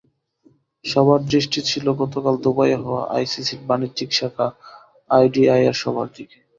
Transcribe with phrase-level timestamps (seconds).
[0.85, 4.47] সবার দৃষ্টি ছিল গতকাল দুবাইয়ে হওয়া আইসিসির বাণিজ্যিক শাখা
[5.09, 6.37] আইডিআইয়ের সভার দিকে।